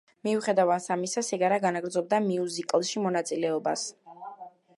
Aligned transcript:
მიუხედავად 0.27 0.87
ამისა, 0.95 1.23
სეგარა 1.27 1.59
განაგრძობდა 1.67 2.21
მიუზიკლში 2.29 3.05
მონაწილეობას. 3.05 3.87